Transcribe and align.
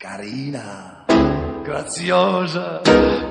Carina, 0.00 1.06
graziosa, 1.64 2.80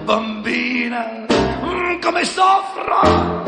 bambina, 0.03 1.25
mm, 1.63 2.01
come 2.01 2.25
soffro! 2.25 3.45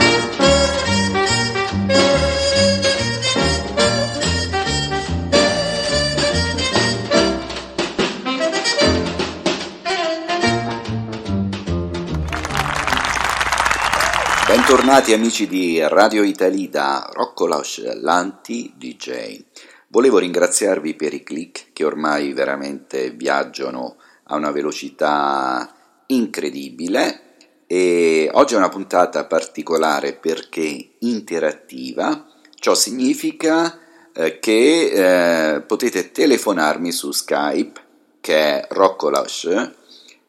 Bentornati 14.48 15.12
amici 15.12 15.46
di 15.46 15.86
Radio 15.86 16.24
Italy 16.24 16.70
da 16.70 17.10
Rocco 17.12 17.48
Lausch, 17.48 17.82
l'anti 18.02 18.74
DJ. 18.78 19.49
Volevo 19.92 20.20
ringraziarvi 20.20 20.94
per 20.94 21.16
i 21.16 21.24
click 21.24 21.74
che 21.74 21.84
ormai 21.84 22.32
veramente 22.32 23.10
viaggiano 23.10 23.98
a 24.26 24.36
una 24.36 24.52
velocità 24.52 26.04
incredibile 26.06 27.38
e 27.66 28.30
oggi 28.34 28.54
è 28.54 28.58
una 28.58 28.70
puntata 28.70 29.26
particolare 29.26 30.14
perché 30.14 30.92
interattiva, 31.00 32.28
ciò 32.54 32.76
significa 32.76 33.80
eh, 34.14 34.38
che 34.38 35.56
eh, 35.56 35.62
potete 35.62 36.12
telefonarmi 36.12 36.92
su 36.92 37.12
Skype 37.12 37.82
che 38.22 38.36
è 38.36 38.68
Rocco 38.70 39.10
Lausch 39.10 39.72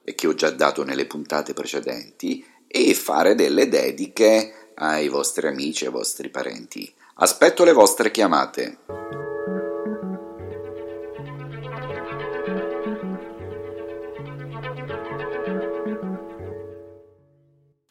e 0.03 0.15
che 0.15 0.27
ho 0.27 0.33
già 0.35 0.49
dato 0.49 0.85
nelle 0.85 1.05
puntate 1.05 1.53
precedenti 1.53 2.43
e 2.67 2.95
fare 2.95 3.35
delle 3.35 3.69
dediche 3.69 4.71
ai 4.77 5.09
vostri 5.09 5.49
amici 5.49 5.85
e 5.85 5.89
ai 5.89 5.93
vostri 5.93 6.31
parenti. 6.31 6.91
Aspetto 7.17 7.65
le 7.65 7.73
vostre 7.73 8.11
chiamate. 8.11 9.30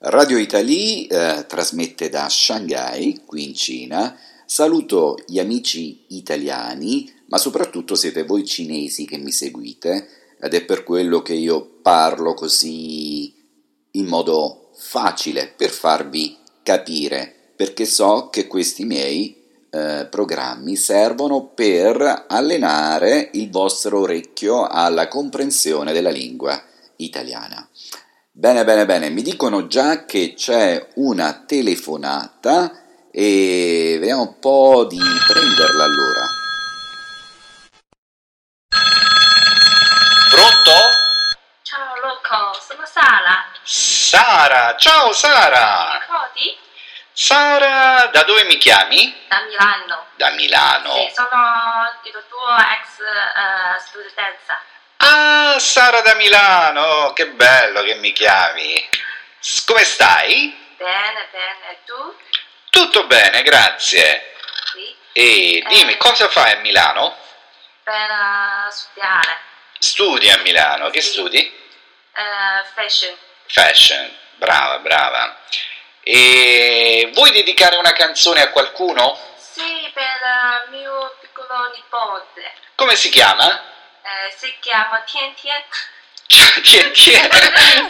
Radio 0.10 0.40
Italy 0.40 1.06
eh, 1.06 1.46
trasmette 1.48 2.10
da 2.10 2.28
Shanghai, 2.28 3.22
qui 3.28 3.44
in 3.44 3.54
Cina. 3.54 4.18
Saluto 4.44 5.20
gli 5.28 5.38
amici 5.38 6.06
italiani, 6.08 7.14
ma 7.28 7.38
soprattutto 7.38 7.94
siete 7.94 8.24
voi 8.24 8.44
cinesi 8.44 9.06
che 9.06 9.18
mi 9.18 9.32
seguite 9.32 10.36
ed 10.42 10.56
è 10.56 10.66
per 10.66 10.84
quello 10.84 11.22
che 11.22 11.36
io 11.36 11.64
parlo 11.84 12.34
così 12.34 13.32
in 13.92 14.08
modo 14.08 14.72
facile 14.76 15.54
per 15.56 15.70
farvi 15.70 16.38
capire, 16.64 17.52
perché 17.56 17.86
so 17.86 18.30
che 18.32 18.48
questi 18.48 18.86
miei 18.86 19.40
eh, 19.70 20.08
programmi 20.10 20.76
servono 20.76 21.52
per 21.54 22.26
allenare 22.28 23.30
il 23.34 23.52
vostro 23.52 24.00
orecchio 24.00 24.66
alla 24.66 25.08
comprensione 25.08 25.94
della 25.94 26.10
lingua 26.10 26.60
italiana. 26.96 27.70
Bene, 28.40 28.64
bene, 28.64 28.86
bene, 28.86 29.10
mi 29.10 29.22
dicono 29.22 29.68
già 29.68 30.06
che 30.06 30.34
c'è 30.34 30.92
una 30.96 31.44
telefonata 31.46 32.72
e 33.12 33.98
vediamo 34.00 34.22
un 34.22 34.40
po' 34.40 34.86
di 34.86 34.98
prenderla 35.28 35.84
allora. 35.84 36.26
Pronto? 40.30 40.72
Ciao 41.64 42.00
Loco, 42.00 42.58
sono 42.62 42.86
Sara. 42.86 43.46
Sara, 43.62 44.78
ciao 44.78 45.12
Sara! 45.12 46.00
Ricordi? 46.00 46.58
Sara, 47.12 48.06
da 48.06 48.24
dove 48.24 48.46
mi 48.46 48.56
chiami? 48.56 49.14
Da 49.28 49.42
Milano. 49.42 50.06
Da 50.16 50.32
Milano. 50.32 50.94
Sì, 50.94 51.12
sono 51.14 51.92
il 52.06 52.24
tuo 52.30 52.56
ex 52.56 53.00
eh, 53.02 53.80
studentessa. 53.82 54.62
Ah, 55.02 55.56
Sara 55.60 56.02
da 56.02 56.14
Milano, 56.16 57.14
che 57.14 57.28
bello 57.28 57.82
che 57.84 57.96
mi 57.96 58.12
chiami. 58.12 58.90
Come 59.66 59.84
stai? 59.86 60.54
Bene, 60.78 61.28
bene. 61.32 61.78
Tu? 61.86 62.16
Tutto 62.70 63.06
bene, 63.06 63.42
grazie. 63.44 64.34
Sì. 64.74 64.96
E 65.14 65.64
dimmi, 65.68 65.94
Eh. 65.94 65.98
cosa 65.98 66.28
fai 66.28 66.52
a 66.54 66.58
Milano? 66.58 67.16
Per 67.84 67.94
eh, 67.94 68.72
studiare. 68.72 69.38
Studi 69.80 70.30
a 70.30 70.38
Milano, 70.40 70.90
che 70.90 71.02
Sì. 71.02 71.12
studi? 71.12 71.40
Eh, 72.14 72.64
fashion. 72.76 73.16
Fashion, 73.48 74.14
brava, 74.36 74.80
brava. 74.80 75.38
E 76.04 77.10
vuoi 77.14 77.32
dedicare 77.32 77.78
una 77.78 77.94
canzone 77.94 78.42
a 78.42 78.50
qualcuno? 78.50 79.18
Sì, 79.38 79.90
per 79.94 80.66
il 80.66 80.72
mio 80.72 81.16
piccolo 81.22 81.70
nipote. 81.74 82.52
Come 82.76 82.96
si 82.96 83.10
chiama? 83.10 83.64
Eh, 84.02 84.34
si 84.36 84.56
chiama 84.60 85.00
Tian 85.02 85.34
Tian. 85.36 85.62
Ciao 86.28 86.62
Tien 86.62 86.92
Tien, 86.94 87.28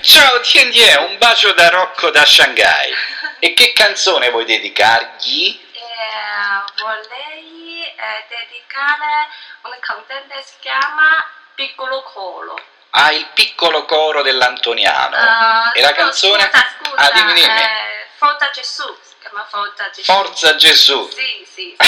ciao 0.01 0.39
Tien 0.41 0.71
Tien, 0.71 0.97
un 1.03 1.17
bacio 1.17 1.51
da 1.53 1.69
Rocco 1.69 2.09
da 2.09 2.25
Shanghai. 2.25 2.93
E 3.39 3.53
che 3.53 3.73
canzone 3.73 4.29
vuoi 4.29 4.45
dedicargli? 4.45 5.59
Eh, 5.73 6.71
vorrei 6.81 7.83
eh, 7.83 8.25
dedicare 8.29 9.27
una 9.63 9.77
cantante 9.79 10.41
si 10.41 10.53
chiama 10.59 11.25
Piccolo 11.55 12.01
Colo. 12.03 12.57
Ah, 12.91 13.11
il 13.11 13.27
piccolo 13.33 13.85
coro 13.85 14.21
dell'Antoniano. 14.21 15.15
Ah, 15.15 15.71
e 15.73 15.81
la 15.81 15.91
canzone? 15.91 16.43
Scusa, 16.43 16.75
scusa. 16.81 16.95
Ah, 16.95 17.11
dimmi, 17.11 17.33
dimmi. 17.33 17.55
eh, 17.59 18.07
Forza 18.15 18.49
Gesù. 18.51 18.97
Si 19.01 19.13
chiama 19.19 19.45
Forza 19.47 19.89
Gesù. 19.91 20.11
Forza 20.11 20.55
Gesù. 20.55 21.09
Sì, 21.11 21.47
sì. 21.53 21.75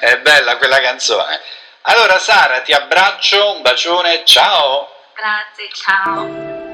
È 0.00 0.18
bella 0.18 0.56
quella 0.58 0.80
canzone. 0.80 1.40
Allora 1.88 2.18
Sara, 2.18 2.62
ti 2.62 2.72
abbraccio, 2.72 3.52
un 3.54 3.62
bacione, 3.62 4.24
ciao. 4.24 4.88
Grazie, 5.14 5.68
ciao. 5.72 6.65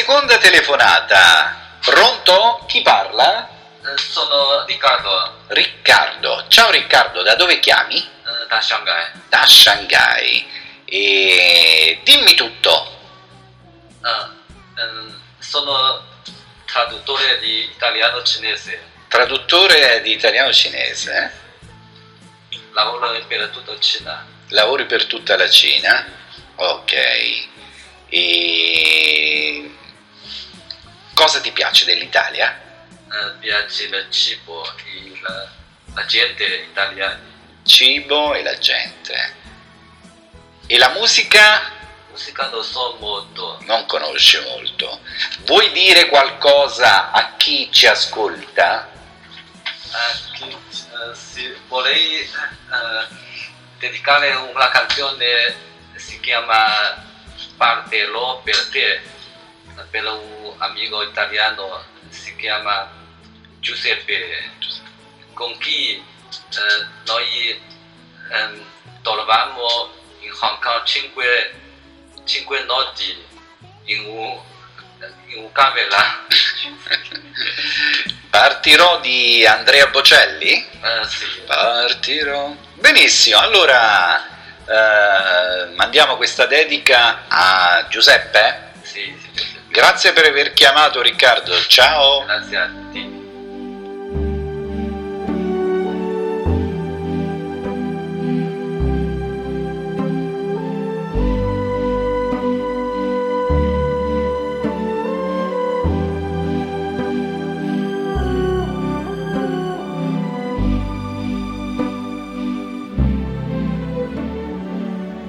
Seconda 0.00 0.38
telefonata. 0.38 1.76
Pronto? 1.82 2.64
Chi 2.66 2.80
parla? 2.80 3.46
Eh, 3.84 3.98
Sono 3.98 4.64
Riccardo 4.64 5.42
Riccardo. 5.48 6.44
Ciao 6.48 6.70
Riccardo, 6.70 7.22
da 7.22 7.34
dove 7.34 7.58
chiami? 7.58 7.98
eh, 7.98 8.46
da 8.48 8.60
Shanghai. 8.62 9.06
Da 9.28 9.44
Shanghai. 9.46 10.46
E 10.86 12.00
dimmi 12.02 12.32
tutto. 12.34 12.98
Ah, 14.00 14.30
ehm, 14.78 15.20
sono 15.38 16.02
traduttore 16.64 17.38
di 17.40 17.64
italiano 17.64 18.22
cinese. 18.22 18.82
Traduttore 19.06 20.00
di 20.00 20.12
italiano 20.12 20.50
cinese. 20.50 21.38
Lavoro 22.72 23.22
per 23.28 23.48
tutta 23.50 23.78
Cina. 23.78 24.26
Lavori 24.48 24.86
per 24.86 25.04
tutta 25.04 25.36
la 25.36 25.48
Cina? 25.50 26.06
Ok. 26.56 26.92
E 28.12 28.89
cosa 31.30 31.40
ti 31.42 31.52
piace 31.52 31.84
dell'Italia? 31.84 32.60
Eh, 33.08 33.32
piace 33.38 33.84
il 33.84 34.06
cibo, 34.10 34.66
il- 35.02 35.48
la 35.94 36.04
gente 36.06 36.44
italiana. 36.44 37.20
Cibo 37.62 38.34
e 38.34 38.42
la 38.42 38.58
gente. 38.58 39.34
E 40.66 40.76
la 40.78 40.88
musica 40.90 41.78
Musica 42.10 42.48
non 42.48 42.64
so 42.64 42.96
molto. 42.98 43.58
non 43.66 43.86
conosci 43.86 44.40
molto. 44.40 44.98
Vuoi 45.44 45.70
dire 45.70 46.08
qualcosa 46.08 47.12
a 47.12 47.34
chi 47.36 47.70
ci 47.72 47.86
ascolta? 47.86 48.88
Ah, 49.92 50.18
chi- 50.34 50.50
eh, 50.50 51.14
sì, 51.14 51.54
vorrei 51.68 52.18
eh, 52.22 52.28
dedicare 53.78 54.32
una 54.34 54.68
canzone, 54.70 55.54
si 55.94 56.18
chiama 56.18 57.06
Parterò 57.56 58.40
per 58.42 58.66
te, 58.70 59.02
per 59.90 60.04
un 60.04 60.54
amico 60.58 61.02
italiano, 61.02 61.82
si 62.08 62.34
chiama 62.36 62.90
Giuseppe, 63.60 64.50
con 65.34 65.56
chi 65.58 65.94
eh, 65.94 66.86
noi 67.06 67.60
ehm, 68.30 68.64
dormivamo 69.00 69.90
in 70.20 70.32
Hong 70.40 70.58
Kong 70.60 70.84
cinque, 70.84 71.54
cinque 72.24 72.62
notti 72.64 73.24
in 73.84 74.04
un, 74.06 74.38
in 75.26 75.38
un 75.38 75.52
camera. 75.52 76.26
Partirò 78.30 79.00
di 79.00 79.44
Andrea 79.44 79.88
Bocelli? 79.88 80.52
Eh, 80.52 81.06
sì. 81.06 81.26
Partirò. 81.46 82.54
Benissimo, 82.74 83.38
allora 83.38 84.24
eh, 84.66 85.74
mandiamo 85.74 86.16
questa 86.16 86.46
dedica 86.46 87.24
a 87.26 87.86
Giuseppe. 87.88 88.68
Sì, 88.82 89.12
sì. 89.34 89.49
Grazie 89.70 90.12
per 90.12 90.26
aver 90.26 90.52
chiamato 90.52 91.00
Riccardo, 91.00 91.52
ciao. 91.68 92.24
Grazie 92.24 92.56
a 92.56 92.70
te. 92.92 93.08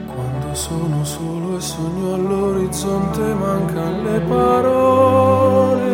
Quando 0.08 0.56
sono 0.56 1.06
solo 1.06 1.41
sogno 1.62 2.16
all'orizzonte 2.16 3.22
mancano 3.36 4.02
le 4.02 4.20
parole. 4.22 5.90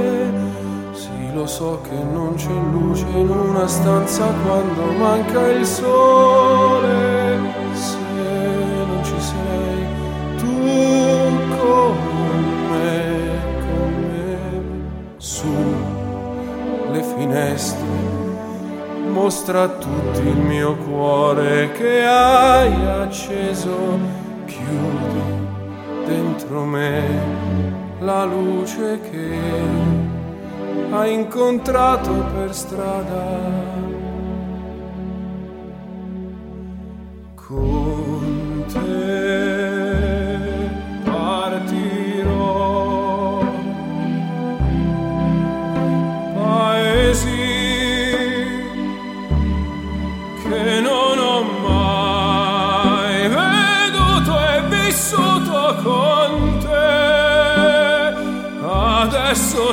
Sì, 0.94 1.34
lo 1.34 1.46
so 1.46 1.82
che 1.82 1.96
non 1.96 2.36
c'è 2.36 2.54
luce 2.72 3.06
in 3.14 3.30
una 3.30 3.68
stanza 3.68 4.26
quando 4.46 4.94
manca 4.98 5.46
il 5.48 5.66
sole. 5.66 7.40
Se 7.74 7.98
non 7.98 9.04
ci 9.04 9.20
sei 9.20 9.86
tu 10.38 10.56
con 11.60 11.98
me, 12.72 13.26
su 15.18 15.54
le 16.92 17.04
finestre 17.04 17.86
mostra 19.10 19.64
a 19.64 19.68
tutti 19.68 20.22
il 20.22 20.38
mio 20.38 20.76
cuore 20.76 21.72
che 21.74 22.06
hai 22.06 23.02
acceso, 23.02 23.98
chiudi 24.46 25.47
dentro 26.08 26.64
me 26.64 27.04
la 28.00 28.24
luce 28.24 29.00
che 29.02 29.40
hai 30.90 31.14
incontrato 31.14 32.12
per 32.34 32.54
strada. 32.54 33.87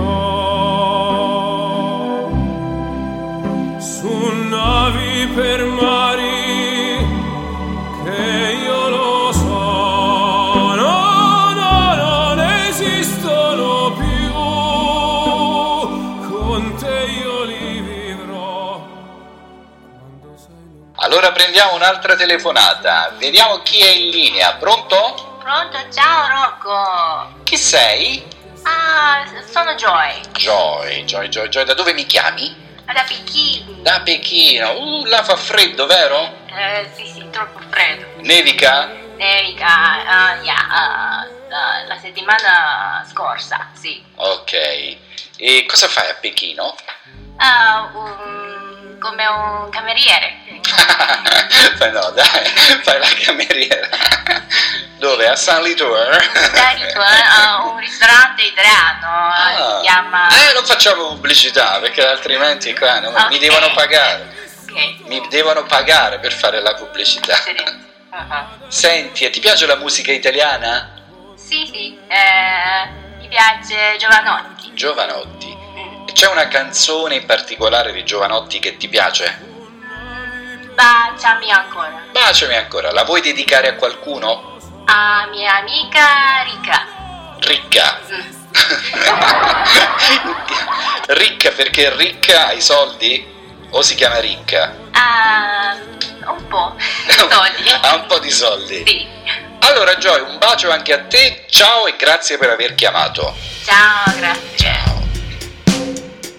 su 3.78 4.32
navi 4.50 5.28
per 5.36 5.64
prendiamo 21.54 21.76
un'altra 21.76 22.16
telefonata, 22.16 23.14
vediamo 23.20 23.62
chi 23.62 23.80
è 23.80 23.90
in 23.90 24.10
linea. 24.10 24.56
Pronto? 24.56 25.38
Pronto? 25.40 25.78
Ciao 25.94 26.28
Rocco! 26.28 27.42
Chi 27.44 27.58
sei? 27.58 28.26
Ah, 28.64 29.24
sono 29.52 29.76
Joy, 29.76 30.20
Joy, 30.32 31.04
Joy, 31.04 31.28
Joy, 31.30 31.50
Joy. 31.50 31.64
Da 31.64 31.76
dove 31.76 31.94
mi 31.94 32.08
chiami? 32.08 32.56
da 32.92 33.04
Pechino. 33.08 33.82
Da 33.84 34.02
Pechino. 34.02 34.72
Uh, 34.80 35.06
là 35.06 35.22
fa 35.22 35.36
freddo, 35.36 35.86
vero? 35.86 36.38
Eh, 36.48 36.90
sì, 36.96 37.06
sì, 37.06 37.30
troppo 37.30 37.60
freddo. 37.70 38.08
Nevica? 38.24 38.90
Nevica, 39.16 39.68
ah, 39.68 40.34
yeah, 40.42 40.68
ah, 40.70 41.20
ah, 41.52 41.84
la 41.88 42.00
settimana 42.02 43.06
scorsa, 43.08 43.70
sì. 43.74 44.04
Ok. 44.16 44.54
E 45.38 45.66
cosa 45.68 45.88
fai 45.88 46.10
a 46.10 46.16
Pechino? 46.16 46.76
Ah, 47.38 47.92
un- 47.94 48.43
come 49.04 49.26
un 49.28 49.70
cameriere. 49.70 50.38
Fai 51.78 51.92
no, 51.92 52.10
dai, 52.12 52.46
fai 52.84 53.00
la 53.00 53.08
cameriera. 53.24 53.90
Dove? 54.98 55.28
A 55.28 55.36
San 55.36 55.62
Litour? 55.62 56.16
Dai, 56.54 56.82
a 56.96 57.64
un 57.66 57.78
ristorante 57.78 58.44
italiano, 58.44 59.28
Ah. 59.34 59.76
si 59.80 59.86
chiama... 59.86 60.28
Eh, 60.30 60.54
non 60.54 60.64
facciamo 60.64 61.08
pubblicità 61.10 61.80
perché 61.80 62.06
altrimenti 62.08 62.74
qua 62.74 63.00
no, 63.00 63.10
mi 63.12 63.36
Ok. 63.36 63.40
devono 63.40 63.72
pagare. 63.74 64.34
Ok, 64.70 65.00
Mi 65.08 65.22
devono 65.30 65.64
pagare 65.64 66.20
per 66.20 66.32
fare 66.34 66.62
la 66.62 66.74
pubblicità. 66.76 67.36
sì. 67.36 67.56
Ah, 68.12 68.48
Senti, 68.68 69.26
e 69.26 69.30
ti 69.32 69.40
piace 69.40 69.66
la 69.66 69.76
musica 69.76 70.12
italiana? 70.12 70.90
Sì, 71.36 71.68
sì, 71.72 71.98
eh, 72.08 72.90
mi 73.18 73.28
piace 73.28 73.98
Giovanotti. 73.98 74.72
Giovanotti. 74.74 75.58
C'è 76.14 76.30
una 76.30 76.48
canzone 76.48 77.16
in 77.16 77.26
particolare 77.26 77.92
di 77.92 78.06
Giovanotti 78.06 78.60
che 78.60 78.78
ti 78.78 78.88
piace? 78.88 79.52
Baciami 80.74 81.52
ancora. 81.52 82.02
Baciami 82.12 82.56
ancora, 82.56 82.92
la 82.92 83.04
vuoi 83.04 83.22
dedicare 83.22 83.70
a 83.70 83.76
qualcuno? 83.76 84.58
A 84.86 85.28
mia 85.32 85.58
amica 85.58 86.42
Rika. 86.44 86.86
Ricca. 87.40 88.00
Mm. 88.12 88.32
ricca 91.08 91.52
perché 91.52 91.96
ricca 91.96 92.48
hai 92.48 92.62
soldi? 92.62 93.32
O 93.72 93.82
si 93.82 93.96
chiama 93.96 94.20
ricca? 94.20 94.76
Ah, 94.92 95.76
un 96.28 96.48
po'. 96.48 96.76
Soldi. 97.10 97.70
ha 97.82 97.96
un 97.96 98.06
po' 98.06 98.20
di 98.20 98.32
soldi. 98.32 98.84
Sì. 98.86 99.08
Allora 99.60 99.96
Joy, 99.96 100.22
un 100.22 100.38
bacio 100.38 100.70
anche 100.70 100.94
a 100.94 101.04
te, 101.06 101.46
ciao 101.50 101.88
e 101.88 101.96
grazie 101.96 102.38
per 102.38 102.50
aver 102.50 102.76
chiamato. 102.76 103.36
Ciao, 103.66 104.14
grazie. 104.18 105.03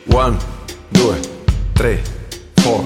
One, 0.09 0.37
due, 0.89 1.19
tre, 1.73 2.03
four. 2.57 2.83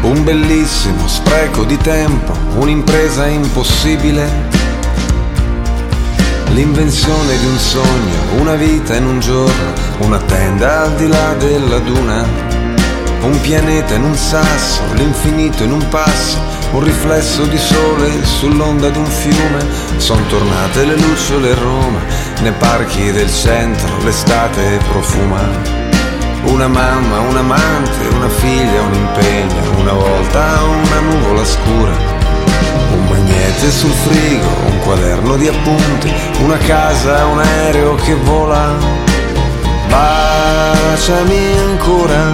Un 0.00 0.24
bellissimo 0.24 1.06
spreco 1.06 1.64
di 1.64 1.76
tempo, 1.76 2.32
un'impresa 2.56 3.26
impossibile. 3.26 4.26
L'invenzione 6.54 7.38
di 7.38 7.46
un 7.46 7.58
sogno, 7.58 8.40
una 8.40 8.54
vita 8.54 8.96
in 8.96 9.04
un 9.04 9.20
giorno, 9.20 9.72
una 9.98 10.18
tenda 10.18 10.82
al 10.84 10.94
di 10.94 11.08
là 11.08 11.34
della 11.34 11.78
duna. 11.78 12.51
Un 13.22 13.40
pianeta 13.40 13.94
in 13.94 14.04
un 14.04 14.16
sasso, 14.16 14.82
l'infinito 14.94 15.62
in 15.62 15.72
un 15.72 15.88
passo, 15.88 16.38
un 16.72 16.82
riflesso 16.82 17.44
di 17.44 17.58
sole 17.58 18.24
sull'onda 18.24 18.88
di 18.90 18.98
un 18.98 19.06
fiume. 19.06 19.64
Son 19.96 20.24
tornate 20.26 20.84
le 20.84 20.96
lucciole 20.96 21.52
a 21.52 21.54
Roma, 21.54 22.00
nei 22.40 22.52
parchi 22.52 23.10
del 23.12 23.30
centro 23.30 23.98
l'estate 24.02 24.78
profuma. 24.90 25.40
Una 26.44 26.66
mamma, 26.66 27.20
un 27.20 27.36
amante, 27.36 28.06
una 28.12 28.28
figlia, 28.28 28.80
un 28.82 28.94
impegno, 28.94 29.80
una 29.80 29.92
volta 29.92 30.62
un 30.64 30.82
tavola 31.32 31.44
scura. 31.44 31.92
Un 32.92 33.06
magnete 33.08 33.70
sul 33.70 33.90
frigo, 33.90 34.46
un 34.66 34.78
quaderno 34.80 35.36
di 35.36 35.48
appunti, 35.48 36.12
una 36.42 36.56
casa, 36.58 37.26
un 37.26 37.38
aereo 37.38 37.94
che 37.96 38.14
vola. 38.14 38.74
Baciami 39.88 41.58
ancora, 41.68 42.30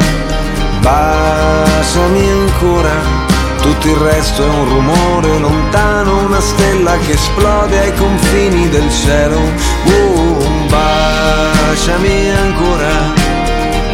baciami 0.81 2.31
ancora. 2.31 3.27
Tutto 3.61 3.89
il 3.89 3.97
resto 3.97 4.45
è 4.45 4.49
un 4.49 4.69
rumore 4.69 5.39
lontano, 5.39 6.25
una 6.25 6.41
stella 6.41 6.97
che 6.99 7.13
esplode 7.13 7.79
ai 7.79 7.95
confini 7.95 8.69
del 8.69 8.91
cielo. 8.91 9.39
Uh, 9.85 10.47
baciami 10.69 12.31
ancora, 12.31 13.13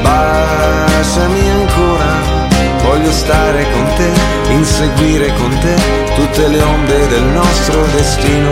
baciami 0.03 1.51
ancora. 1.51 2.43
Voglio 2.85 3.11
stare 3.13 3.67
con 3.73 3.87
te, 3.97 4.53
inseguire 4.53 5.33
con 5.35 5.59
te 5.61 5.75
tutte 6.15 6.49
le 6.49 6.63
onde 6.63 7.09
del 7.09 7.25
nostro 7.25 7.83
destino. 7.97 8.51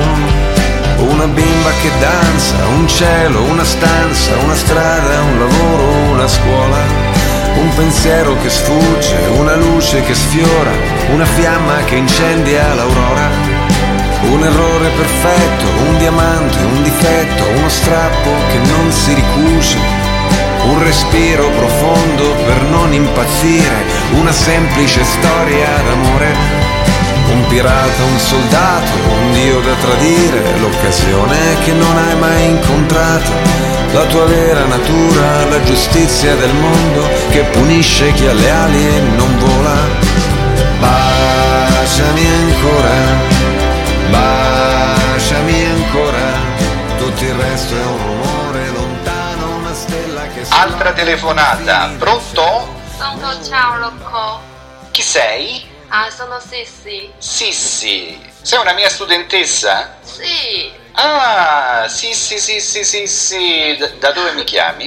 Una 0.97 1.27
bimba 1.27 1.71
che 1.83 1.91
danza, 2.01 2.55
un 2.79 2.89
cielo, 2.89 3.43
una 3.43 3.65
stanza, 3.65 4.37
una 4.45 4.55
strada, 4.55 5.21
un 5.23 5.39
lavoro, 5.39 6.13
una 6.13 6.29
scuola. 6.29 7.02
Un 7.55 7.69
pensiero 7.75 8.37
che 8.39 8.49
sfugge, 8.49 9.17
una 9.37 9.55
luce 9.55 10.03
che 10.03 10.15
sfiora, 10.15 10.71
una 11.13 11.25
fiamma 11.25 11.85
che 11.85 11.97
incendia 11.97 12.75
l'aurora. 12.75 13.29
Un 14.23 14.45
errore 14.45 14.89
perfetto, 14.89 15.65
un 15.89 15.99
diamante, 15.99 16.59
un 16.59 16.83
difetto, 16.83 17.45
uno 17.57 17.69
strappo 17.69 18.31
che 18.51 18.59
non 18.59 18.91
si 18.91 19.15
ricuce. 19.15 19.79
Un 20.65 20.83
respiro 20.83 21.51
profondo 21.51 22.35
per 22.47 22.63
non 22.71 22.93
impazzire, 22.93 23.85
una 24.13 24.33
semplice 24.33 25.03
storia 25.05 25.69
d'amore. 25.85 26.35
Un 27.33 27.47
pirata, 27.49 28.05
un 28.05 28.19
soldato, 28.19 28.93
un 29.21 29.33
dio 29.33 29.61
da 29.61 29.75
tradire, 29.75 30.59
l'occasione 30.61 31.37
che 31.65 31.73
non 31.73 31.97
hai 31.97 32.17
mai 32.17 32.45
incontrato, 32.47 33.33
la 33.93 34.07
tua 34.07 34.25
vera 34.25 34.65
natura, 34.65 35.45
la 35.45 35.63
giustizia 35.65 36.35
del 36.37 36.53
mondo 36.55 37.09
che 37.31 37.43
punisce 37.45 38.13
chi 38.13 38.27
ha 38.27 38.33
le 38.33 38.51
ali 38.51 38.87
e 38.87 39.01
non 39.01 39.39
vola. 39.39 39.77
Baciami 40.81 42.27
ancora, 42.27 42.95
baciami 44.09 45.65
ancora, 45.65 46.33
tutto 46.97 47.23
il 47.23 47.35
resto 47.35 47.75
è 47.75 47.85
un 47.85 47.99
rumore 47.99 48.69
lontano, 48.71 49.57
una 49.57 49.75
stella 49.75 50.27
che 50.29 50.45
Altra 50.49 50.93
telefonata, 50.93 51.93
pronto? 51.99 52.75
Pronto, 52.97 53.45
ciao 53.45 53.79
Rocco. 53.79 54.41
Chi 54.91 55.03
sei? 55.03 55.71
Ah, 55.89 56.09
sono 56.11 56.41
Sissi. 56.41 57.13
Sissi, 57.19 58.19
sei 58.41 58.59
una 58.59 58.73
mia 58.73 58.89
studentessa? 58.89 59.97
Sì, 60.03 60.73
Ah, 60.95 61.87
sì, 61.89 62.13
sì, 62.15 62.39
sì, 62.39 62.61
sì, 62.61 62.85
sì, 62.85 63.07
sì. 63.07 63.77
Da, 63.99 64.13
dove 64.13 64.33
mi 64.33 64.45
chiami? 64.45 64.87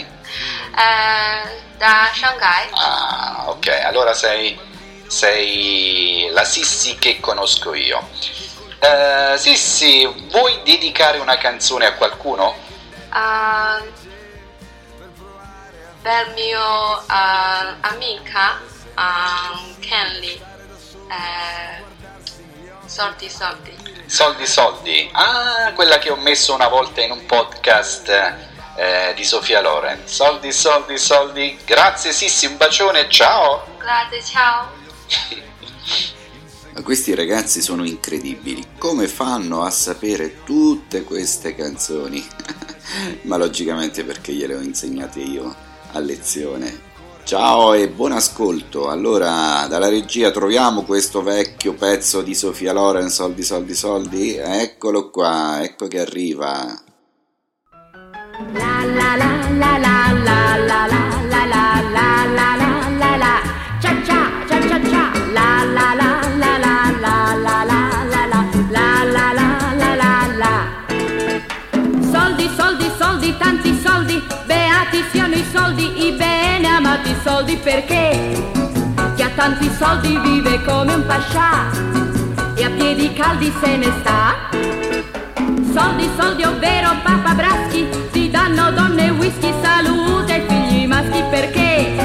eh, 0.78 1.64
da 1.78 2.10
Shanghai. 2.14 2.68
Ah, 2.72 3.46
ok, 3.48 3.68
allora 3.86 4.14
sei, 4.14 4.58
sei 5.08 6.30
la 6.32 6.44
Sissi 6.44 6.98
che 6.98 7.20
conosco 7.20 7.74
io. 7.74 8.08
Eh, 8.80 9.36
Sissi, 9.38 10.06
vuoi 10.30 10.62
dedicare 10.64 11.18
una 11.20 11.38
canzone 11.38 11.86
a 11.86 11.94
qualcuno? 11.94 12.56
Ah, 13.10 13.82
per 16.02 16.34
mio 16.36 17.04
ah, 17.08 17.78
amica 17.82 18.62
ah, 18.96 19.60
Kenley. 19.80 20.40
Eh, 21.08 21.84
soldi, 22.86 23.30
soldi. 23.30 23.95
Soldi, 24.06 24.46
soldi. 24.46 25.10
Ah, 25.12 25.72
quella 25.74 25.98
che 25.98 26.10
ho 26.10 26.16
messo 26.16 26.54
una 26.54 26.68
volta 26.68 27.02
in 27.02 27.12
un 27.12 27.26
podcast 27.26 28.10
eh, 28.76 29.14
di 29.16 29.24
Sofia 29.24 29.62
Loren. 29.62 30.02
Soldi, 30.06 30.52
soldi, 30.52 30.98
soldi. 30.98 31.58
Grazie 31.66 32.12
Sissi, 32.12 32.46
un 32.46 32.58
bacione, 32.58 33.10
ciao. 33.10 33.66
Grazie, 33.80 34.24
ciao. 34.24 34.72
Ma 36.74 36.82
questi 36.82 37.16
ragazzi 37.16 37.62
sono 37.62 37.86
incredibili. 37.86 38.66
Come 38.78 39.08
fanno 39.08 39.64
a 39.64 39.70
sapere 39.70 40.44
tutte 40.44 41.04
queste 41.04 41.56
canzoni? 41.56 42.26
Ma 43.24 43.38
logicamente 43.38 44.04
perché 44.04 44.34
gliele 44.34 44.56
ho 44.56 44.62
insegnate 44.62 45.20
io 45.20 45.56
a 45.92 46.00
lezione. 46.00 46.94
Ciao 47.25 47.74
e 47.74 47.89
buon 47.89 48.12
ascolto. 48.12 48.88
Allora, 48.88 49.65
dalla 49.67 49.89
regia 49.89 50.29
troviamo 50.29 50.84
questo 50.84 51.24
vecchio 51.24 51.74
pezzo 51.74 52.22
di 52.22 52.36
Sofia 52.36 52.72
Loren, 52.72 53.10
soldi, 53.10 53.41
soldi, 53.41 53.74
soldi. 53.74 54.36
Eccolo 54.36 55.10
qua, 55.10 55.63
ecco 55.63 55.88
che 55.88 56.01
arriva. 56.01 56.79
La 58.53 58.86
la 58.86 59.15
la 59.15 59.48
la 59.58 59.77
la 59.79 60.12
la 60.13 60.86
la 60.86 60.86
la 60.86 61.13
Soldi, 72.12 72.50
soldi, 72.55 72.91
soldi, 73.00 73.36
tanti 73.39 73.82
soldi, 73.84 74.24
beati 74.46 75.03
siano 75.12 75.34
i 75.34 75.44
soldi, 75.51 76.05
i 76.05 76.12
beati 76.12 76.35
amati 76.96 77.16
soldi 77.24 77.58
Perché 77.58 78.54
chi 79.16 79.22
ha 79.22 79.30
tanti 79.36 79.70
soldi 79.78 80.18
vive 80.18 80.62
come 80.64 80.94
un 80.94 81.06
pascià 81.06 81.70
E 82.56 82.64
a 82.64 82.70
piedi 82.70 83.14
caldi 83.14 83.54
se 83.62 83.75
ne 83.75 83.92
sta 84.00 84.50
Soldi, 85.74 86.10
soldi, 86.18 86.44
ovvero 86.44 86.96
papabraschi, 87.04 87.90
si 88.14 88.30
danno 88.30 88.72
donne, 88.72 89.10
whisky, 89.10 89.54
salute 89.62 90.32
ai 90.32 90.46
figli 90.48 90.88
maschi 90.88 91.22
perché 91.30 91.98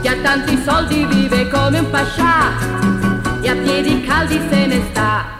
chi 0.00 0.08
ha 0.08 0.16
tanti 0.22 0.62
soldi 0.64 1.04
vive 1.04 1.46
come 1.50 1.80
un 1.80 1.90
pascià 1.90 2.54
e 3.42 3.50
a 3.50 3.54
piedi 3.54 4.00
caldi 4.00 4.40
se 4.48 4.66
ne 4.66 4.82
sta. 4.90 5.36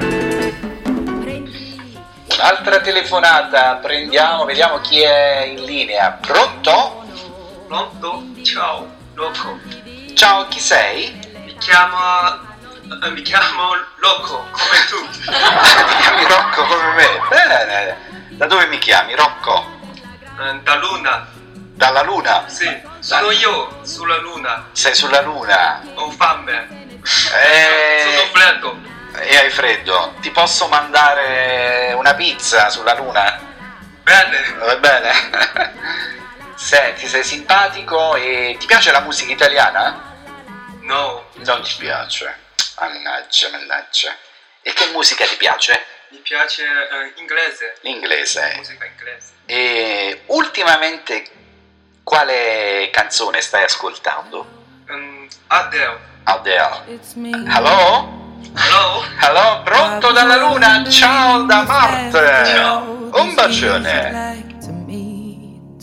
Un'altra 2.39 2.81
telefonata, 2.81 3.77
prendiamo, 3.77 4.45
vediamo 4.45 4.79
chi 4.81 5.01
è 5.01 5.47
in 5.47 5.65
linea. 5.65 6.19
Pronto? 6.21 7.06
Pronto? 7.67 8.23
Ciao, 8.43 8.89
Rocco. 9.15 9.59
Ciao, 10.15 10.47
chi 10.49 10.61
sei? 10.61 11.19
Mi 11.45 11.57
chiamo... 11.59 11.97
eh, 13.03 13.11
mi 13.11 13.23
chiamo 13.23 13.73
Rocco, 13.99 14.45
come 14.53 14.85
tu. 14.89 15.01
Mi 15.27 15.97
chiami 16.01 16.25
Rocco 16.27 16.65
come 16.67 16.93
me? 16.95 17.21
Bene. 17.29 17.97
Da 18.31 18.47
dove 18.47 18.67
mi 18.67 18.79
chiami, 18.79 19.15
Rocco? 19.15 19.79
Eh, 20.41 20.61
Da 20.63 20.75
Luna. 20.77 21.27
Dalla 21.75 22.03
Luna? 22.03 22.45
Sì, 22.49 22.71
sono 23.01 23.31
io 23.33 23.81
sulla 23.83 24.17
Luna. 24.19 24.69
Sei 24.73 24.95
sulla 24.95 25.21
Luna? 25.23 25.83
Ho 25.95 26.11
fame. 26.11 26.69
Eh, 27.03 28.03
Sono 28.03 28.29
freddo. 28.33 28.79
e 29.21 29.37
hai 29.37 29.51
freddo? 29.51 30.15
Ti 30.21 30.31
posso 30.31 30.69
mandare 30.69 31.93
una 31.97 32.15
pizza 32.15 32.71
sulla 32.71 32.95
Luna? 32.95 33.39
Bene. 34.03 34.55
Va 34.59 34.77
bene? 34.77 36.15
Senti, 36.57 37.07
sei 37.07 37.23
simpatico 37.23 38.17
e 38.17 38.57
ti 38.59 38.67
piace 38.67 38.91
la 38.91 39.01
musica 39.01 39.31
italiana? 39.31 40.15
No, 40.81 41.25
Non 41.35 41.63
ti 41.63 41.75
piace. 41.79 42.35
Mannaggia, 42.81 43.51
mannaggia. 43.51 44.17
E 44.63 44.73
che 44.73 44.87
musica 44.93 45.25
ti 45.27 45.37
piace? 45.37 45.85
mi 46.11 46.19
piace 46.19 46.63
eh, 46.65 47.21
inglese. 47.21 47.77
L'inglese. 47.83 48.55
Musica 48.57 48.87
inglese. 48.87 49.33
E 49.47 50.23
ultimamente 50.27 51.25
quale 52.03 52.89
canzone 52.93 53.41
stai 53.41 53.65
ascoltando? 53.65 54.47
Um, 54.89 55.29
Adele. 55.49 55.99
Adele. 56.25 56.83
It's 56.87 57.15
me. 57.15 57.31
Hello? 57.31 58.39
Hello? 58.55 59.05
Hello? 59.21 59.63
Pronto 59.63 60.13
dalla 60.13 60.37
Luna? 60.37 60.89
Ciao 60.89 61.43
da 61.43 61.63
Marte! 61.63 62.45
Ciao. 62.47 63.11
Un 63.13 63.35
bacione! 63.35 64.46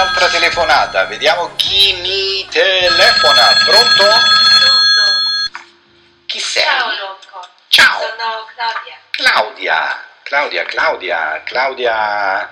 un'altra 0.00 0.28
telefonata, 0.28 1.04
vediamo 1.04 1.54
chi 1.56 1.92
mi 2.00 2.48
telefona. 2.48 3.52
Pronto? 3.66 4.04
Chi 6.24 6.40
sei? 6.40 6.62
Ciao 6.62 6.88
Rocco. 6.88 7.48
Ciao. 7.68 8.00
Sono 8.00 8.46
Claudia. 8.54 8.96
Claudia. 9.10 10.04
Claudia, 10.22 10.62
Claudia, 10.64 11.42
Claudia, 11.44 12.50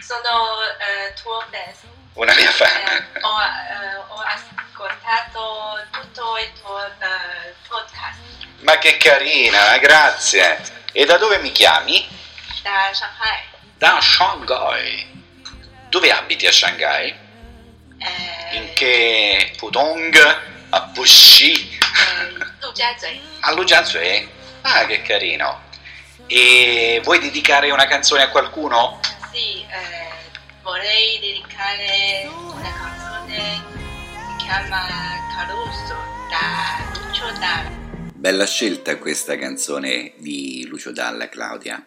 Sono 0.00 0.60
eh, 0.78 1.12
tuo 1.22 1.44
fan. 1.50 1.74
una 2.14 2.34
mia 2.34 2.48
Eh, 2.48 2.52
fan. 2.52 3.08
ho, 3.20 3.40
eh, 3.42 3.96
ho 4.08 4.24
ascoltato 4.24 5.80
tutto 5.92 6.36
il 6.38 6.52
tuo 6.60 6.84
eh, 6.84 7.54
podcast 7.68 8.18
Ma 8.62 8.78
che 8.78 8.96
carina, 8.96 9.76
grazie. 9.78 10.58
E 10.92 11.04
da 11.04 11.16
dove 11.18 11.38
mi 11.38 11.52
chiami? 11.52 12.08
da 12.62 12.90
Shanghai. 12.92 13.44
Da 13.76 14.00
Shanghai. 14.00 15.16
Dove 15.88 16.10
abiti 16.10 16.46
a 16.46 16.52
Shanghai? 16.52 17.08
Eh... 17.08 18.56
In 18.56 18.72
che 18.74 19.52
Pudong? 19.56 20.16
A 20.70 20.82
Puxi? 20.92 21.52
Eh, 21.52 22.44
a 23.40 23.52
Lujiazui? 23.52 24.28
Ah, 24.62 24.84
che 24.84 25.00
carino! 25.00 25.62
E 26.26 27.00
vuoi 27.02 27.20
dedicare 27.20 27.70
una 27.70 27.86
canzone 27.86 28.22
a 28.22 28.28
qualcuno? 28.28 29.00
Sì, 29.32 29.62
eh, 29.62 30.12
vorrei 30.62 31.18
dedicare 31.20 32.28
una 32.30 32.70
canzone 32.70 33.62
che 33.72 34.18
si 34.28 34.44
chiama 34.44 34.86
Caruso 35.34 35.96
da 36.28 37.00
Lucio 37.00 37.32
Dalla. 37.38 37.70
Bella 38.12 38.46
scelta 38.46 38.98
questa 38.98 39.38
canzone 39.38 40.12
di 40.18 40.66
Lucio 40.66 40.92
Dalla, 40.92 41.30
Claudia. 41.30 41.82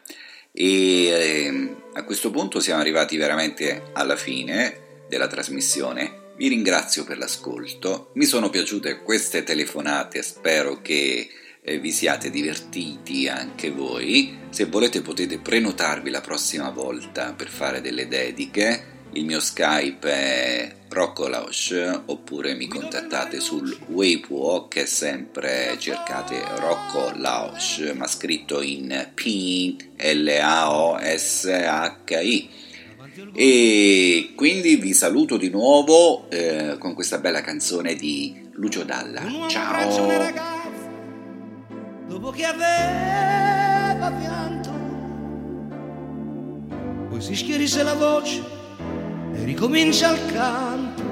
E 0.52 1.06
ehm, 1.08 1.84
a 1.94 2.04
questo 2.04 2.30
punto 2.30 2.60
siamo 2.60 2.82
arrivati 2.82 3.18
veramente 3.18 3.90
alla 3.94 4.16
fine 4.16 5.06
della 5.08 5.28
trasmissione. 5.28 6.20
Vi 6.36 6.48
ringrazio 6.48 7.04
per 7.04 7.18
l'ascolto, 7.18 8.12
mi 8.16 8.26
sono 8.26 8.50
piaciute 8.50 9.02
queste 9.02 9.44
telefonate, 9.44 10.24
spero 10.24 10.82
che 10.82 11.30
eh, 11.62 11.80
vi 11.80 11.92
siate 11.92 12.30
divertiti 12.30 13.28
anche 13.28 13.70
voi. 13.70 14.40
Se 14.50 14.66
volete 14.66 15.02
potete 15.02 15.38
prenotarvi 15.38 16.10
la 16.10 16.22
prossima 16.22 16.70
volta 16.70 17.34
per 17.34 17.50
fare 17.50 17.82
delle 17.82 18.08
dediche. 18.08 18.91
Il 19.14 19.26
mio 19.26 19.42
Skype 19.42 20.10
è 20.10 20.76
Rocco 20.88 21.28
Laosh 21.28 22.02
oppure 22.06 22.54
mi 22.54 22.68
contattate 22.68 23.42
sul 23.42 23.78
Weibo 23.88 24.68
che 24.70 24.86
sempre 24.86 25.76
cercate 25.80 26.42
Rocco 26.58 27.12
Laosh 27.16 27.92
ma 27.94 28.08
scritto 28.08 28.62
in 28.62 29.10
P 29.14 29.76
L 29.98 30.28
A 30.42 30.74
O 30.74 30.98
S 30.98 31.44
H 31.46 32.22
I 32.22 32.50
e 33.36 34.32
quindi 34.34 34.78
vi 34.78 34.94
saluto 34.94 35.36
di 35.36 35.50
nuovo 35.50 36.30
eh, 36.30 36.78
con 36.80 36.94
questa 36.94 37.18
bella 37.18 37.42
canzone 37.42 37.96
di 37.96 38.50
Lucio 38.54 38.84
Dalla. 38.84 39.24
Ciao! 39.50 40.08
ragazza 40.08 40.90
dopo 42.08 42.32
che 42.32 42.46
aveva 42.46 44.10
pianto 44.10 44.72
poi 47.10 47.22
si 47.22 47.36
schierisse 47.36 47.84
la 47.84 47.94
voce 47.94 48.60
e 49.34 49.44
ricomincia 49.44 50.12
il 50.12 50.26
canto. 50.32 51.04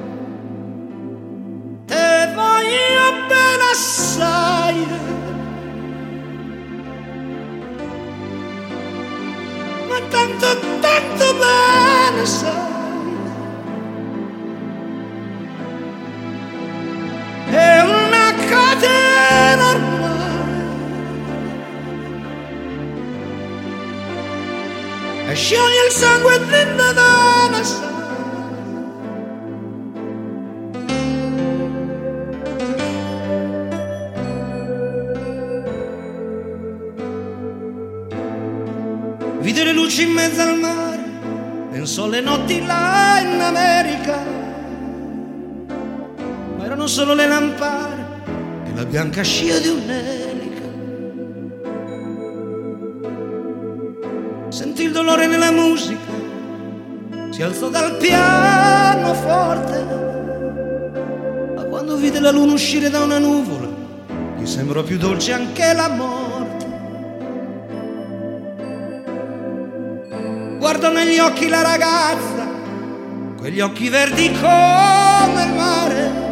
Te 1.86 2.32
voglio 2.36 3.28
bene 3.28 3.64
assai. 3.72 4.88
Ma 9.88 10.00
tanto 10.10 10.60
tanto 10.80 11.34
bene 11.34 12.26
sai. 12.26 12.58
È 17.50 17.80
una 17.82 18.34
catena 18.48 19.70
ormai. 19.70 20.08
E 25.30 25.34
scioglie 25.36 25.86
il 25.88 25.92
sangue 25.92 26.46
dentro 26.46 26.92
erano 46.70 46.86
solo 46.86 47.16
le 47.16 47.26
lampare 47.26 48.06
e 48.66 48.76
la 48.76 48.86
bianca 48.86 49.24
scia 49.24 49.58
di 49.58 49.70
un'elica. 49.70 50.62
Sentì 54.50 54.84
il 54.84 54.92
dolore 54.92 55.26
nella 55.26 55.50
musica, 55.50 56.12
si 57.32 57.42
alzò 57.42 57.70
dal 57.70 57.98
pianoforte, 57.98 59.84
ma 61.56 61.64
quando 61.64 61.96
vide 61.96 62.20
la 62.20 62.30
luna 62.30 62.54
uscire 62.54 62.92
da 62.92 63.02
una 63.02 63.18
nuvola, 63.18 63.68
gli 64.38 64.46
sembrò 64.46 64.84
più 64.84 65.00
dolce 65.00 65.34
anche 65.34 65.74
la 65.74 65.90
morte. 65.90 66.68
Guardò 70.60 70.92
negli 70.92 71.18
occhi 71.18 71.48
la 71.48 71.64
ragazza, 71.64 72.48
quegli 73.40 73.60
occhi 73.60 73.90
verdi 73.90 74.32
come 74.40 75.44
il 75.46 75.54
mare. 75.56 76.29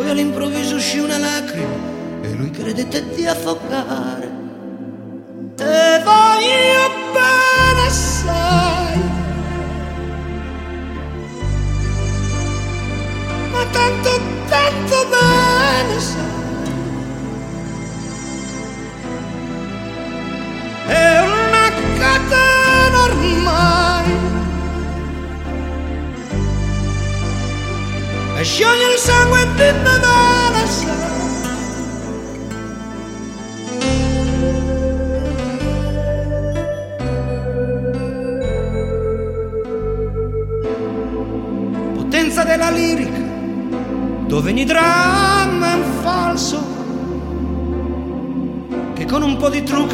Poi 0.00 0.08
all'improvviso 0.08 0.76
uscì 0.76 0.98
una 0.98 1.18
lacrima 1.18 2.22
e 2.22 2.32
lui 2.32 2.50
credette 2.50 3.06
di 3.14 3.26
affogare. 3.26 4.30
Te 5.56 6.02
voglio 6.02 6.88
bene 7.12 7.86
assai, 7.86 8.59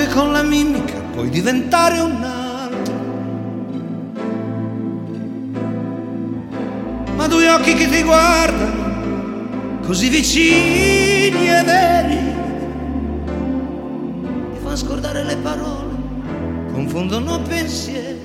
di 0.07 0.13
trucco 0.13 0.13
e 0.13 0.13
con 0.13 0.33
la 0.33 0.43
mimica 0.43 0.95
puoi 1.13 1.29
diventare 1.29 1.99
un 2.01 2.23
altro. 2.23 2.95
Ma 7.17 7.27
due 7.27 7.51
occhi 7.51 7.75
che 7.75 7.89
ti 7.89 8.03
guardano, 8.03 9.81
così 9.83 10.09
vicini 10.09 11.49
e 11.49 11.63
veri, 11.65 12.19
ti 14.53 14.59
fanno 14.63 14.77
scordare 14.77 15.25
le 15.25 15.37
parole, 15.37 15.95
confondono 16.73 17.41
pensieri. 17.41 18.25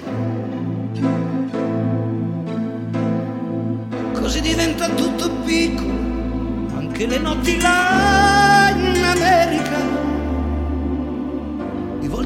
Così 4.13 4.41
diventa 4.41 4.87
tutto 4.87 5.29
piccolo, 5.43 5.89
anche 6.77 7.07
le 7.07 7.17
notti 7.17 7.59
là 7.59 8.71
in 8.75 9.03
America. 9.03 9.90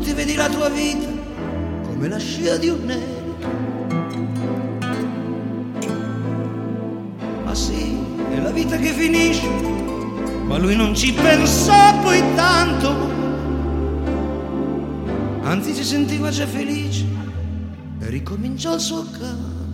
Volte 0.06 0.24
vedi 0.24 0.36
la 0.36 0.48
tua 0.50 0.70
vita 0.70 1.08
come 1.82 2.08
la 2.08 2.20
scia 2.20 2.58
di 2.58 2.70
un 2.70 2.86
nero. 2.86 3.38
Ma 7.44 7.56
sì, 7.56 7.98
è 8.30 8.40
la 8.40 8.52
vita 8.52 8.78
che 8.78 8.92
finisce, 8.92 9.48
ma 10.46 10.60
lui 10.60 10.76
non 10.76 10.94
ci 10.94 11.12
pensò 11.12 12.00
poi 12.02 12.22
tanto. 12.36 12.94
Anzi 15.42 15.74
si 15.74 15.84
sentiva 15.84 16.30
già 16.30 16.46
felice 16.46 17.06
e 17.98 18.08
ricominciò 18.08 18.76
il 18.76 18.82
suo 18.82 19.08
canto. 19.10 19.65